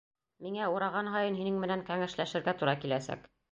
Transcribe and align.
Миңә 0.45 0.69
ураған 0.75 1.09
һайын 1.17 1.37
һинең 1.41 1.61
менән 1.65 1.85
кәңәшләшергә 1.93 2.59
тура 2.65 2.77
киләсәк. 2.83 3.33